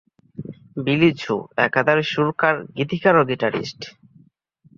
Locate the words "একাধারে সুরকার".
1.67-2.55